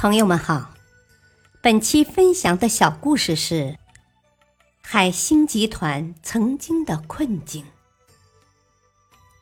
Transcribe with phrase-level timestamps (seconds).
[0.00, 0.74] 朋友们好，
[1.60, 3.76] 本期分享的小故事是
[4.80, 7.64] 海星集团曾经的困境。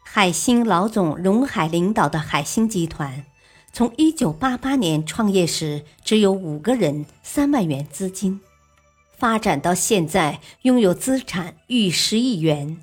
[0.03, 3.27] 海星老总荣海领导的海星集团，
[3.71, 8.41] 从一九八八年创业时只有五个人、三万元资金，
[9.19, 12.79] 发展到现在拥有资产逾十亿元，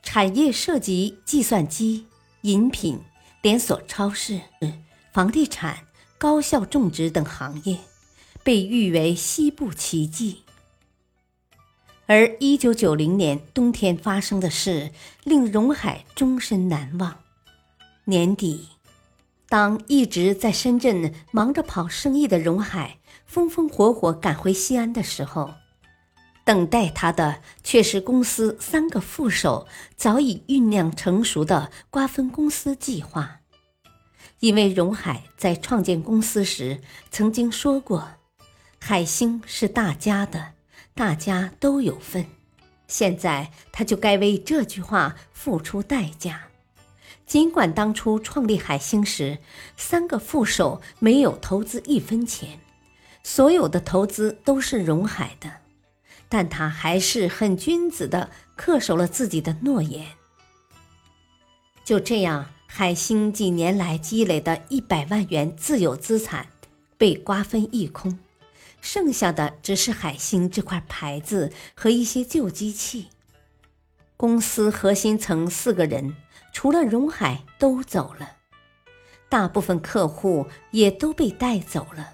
[0.00, 2.06] 产业涉及计算机、
[2.42, 3.00] 饮品、
[3.42, 4.42] 连锁超市、
[5.12, 5.78] 房地产。
[6.18, 7.78] 高效种植等行业
[8.42, 10.42] 被誉为西部奇迹，
[12.06, 14.92] 而一九九零年冬天发生的事
[15.24, 17.18] 令荣海终身难忘。
[18.04, 18.68] 年底，
[19.48, 25.54] 当一直在深圳忙着跑生意的荣海风风火火赶回西安的时候，
[26.44, 33.35] 等待他的却是公司三个副手早已酝酿成熟的瓜分公司计划。
[34.40, 38.08] 因为荣海在创建公司时曾经说过
[38.78, 40.52] ：“海星是大家的，
[40.94, 42.26] 大家都有份。”
[42.86, 46.42] 现在他就该为这句话付出代价。
[47.26, 49.38] 尽管当初创立海星时，
[49.76, 52.60] 三个副手没有投资一分钱，
[53.24, 55.50] 所有的投资都是荣海的，
[56.28, 60.06] 但他还是很君子的恪守了自己的诺言。
[61.82, 62.50] 就这样。
[62.78, 66.48] 海星几年来积累的一百万元自有资产
[66.98, 68.18] 被瓜分一空，
[68.82, 73.06] 剩下的只是海星这块牌子和一些旧机器。
[74.18, 76.16] 公司核心层四个人，
[76.52, 78.32] 除了荣海都走了，
[79.30, 82.12] 大部分客户也都被带走了。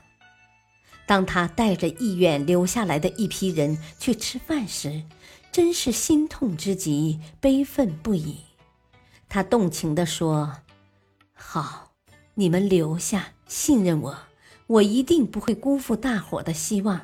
[1.06, 5.02] 当他带着意愿留下来的一批人去吃饭时，
[5.50, 8.36] 真是心痛之极，悲愤不已。
[9.34, 10.58] 他动情地说
[11.32, 11.92] ：“好，
[12.34, 14.14] 你们留下，信任我，
[14.66, 17.00] 我一定不会辜负大伙的希望，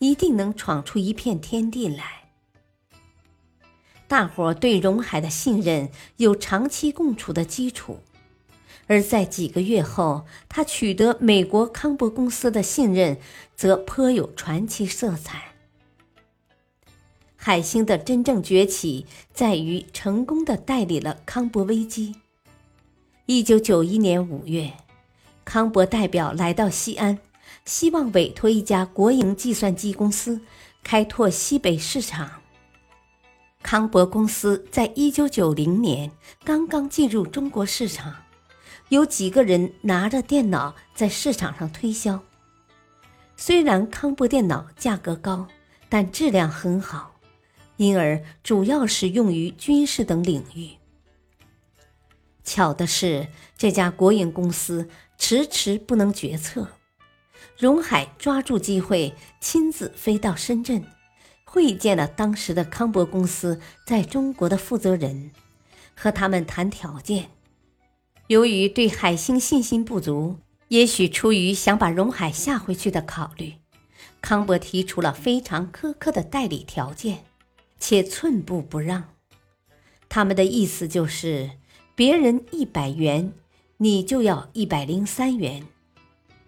[0.00, 2.30] 一定能闯出一片天地来。”
[4.08, 8.00] 大伙对荣海的信任有长期共处的基础，
[8.88, 13.20] 而在几个月后，他取得美国康柏公司的信任，
[13.54, 15.54] 则颇有传奇色彩。
[17.48, 22.14] 海星的真正崛起在于成功的代理了康柏危机。
[23.24, 24.70] 一九九一年五月，
[25.46, 27.18] 康柏代表来到西安，
[27.64, 30.42] 希望委托一家国营计算机公司
[30.84, 32.30] 开拓西北市场。
[33.62, 36.12] 康柏公司在一九九零年
[36.44, 38.14] 刚刚进入中国市场，
[38.90, 42.20] 有几个人拿着电脑在市场上推销。
[43.38, 45.48] 虽然康柏电脑价格高，
[45.88, 47.14] 但质量很好。
[47.78, 50.72] 因而主要是用于军事等领域。
[52.44, 56.68] 巧的是，这家国营公司迟迟不能决策。
[57.56, 60.84] 荣海抓住机会，亲自飞到深圳，
[61.44, 65.30] 会见了当时的康柏公司在中国的负责人，
[65.94, 67.30] 和他们谈条件。
[68.26, 73.54] 由于对海星信心不足，也许出于想把荣海吓回去的考虑，
[74.20, 77.24] 康柏提出了非常苛刻的代理条件。
[77.78, 79.04] 且寸步不让，
[80.08, 81.50] 他们的意思就是，
[81.94, 83.32] 别人一百元，
[83.78, 85.66] 你就要一百零三元。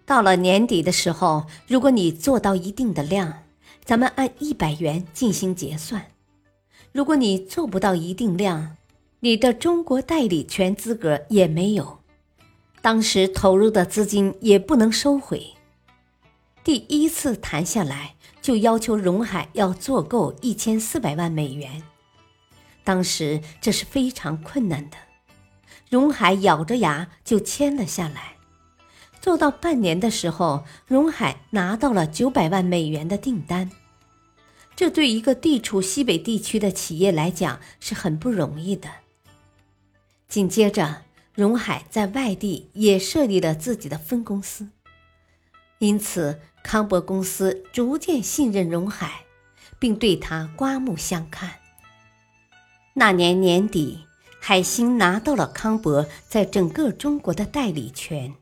[0.05, 3.43] 到了年底的时候，如果你做到一定的量，
[3.85, 6.01] 咱们按一百元进行结算；
[6.91, 8.75] 如果你做不到一定量，
[9.21, 11.99] 你的中国代理权资格也没有，
[12.81, 15.53] 当时投入的资金也不能收回。
[16.63, 18.15] 第一次谈下来。
[18.41, 21.83] 就要求荣海要做够一千四百万美元，
[22.83, 24.97] 当时这是非常困难的。
[25.89, 28.35] 荣海咬着牙就签了下来。
[29.19, 33.69] 做到半年的时候，荣海拿到了九百万美元的订单，
[34.75, 38.89] 这对一个地处西北地区的企业来讲是很不容易的。
[40.27, 41.03] 紧接着，
[41.35, 44.69] 荣海在外地也设立了自己的分公司，
[45.81, 46.39] 因此。
[46.63, 49.25] 康柏公司逐渐信任荣海，
[49.79, 51.55] 并对他刮目相看。
[52.93, 54.05] 那年年底，
[54.39, 58.35] 海星拿到了康柏在整个中国的代理权。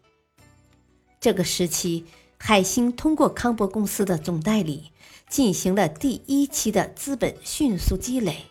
[1.21, 2.07] 这个时期，
[2.37, 4.91] 海星通过康柏公司的总代理，
[5.29, 8.47] 进行了第一期的资本迅速积累，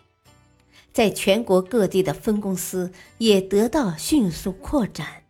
[0.91, 5.25] 在全国各地的分公司也得到迅速扩展，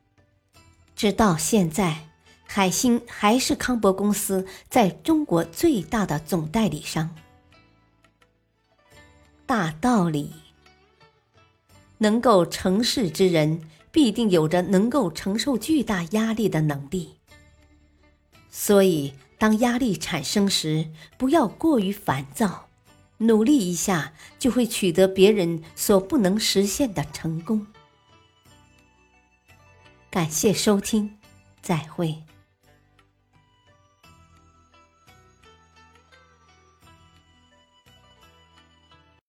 [0.95, 2.08] 直到现在。
[2.51, 7.15] 海星还是康柏公司在中国最大的总代理商。
[9.45, 10.33] 大道理：
[11.99, 13.61] 能够成事之人，
[13.91, 17.17] 必定有着能够承受巨大压力的能力。
[18.49, 22.67] 所以，当压力产生时，不要过于烦躁，
[23.19, 27.67] 努力一下就会取得别人所不能实现的成功。
[30.09, 31.15] 感谢收听，
[31.61, 32.23] 再会。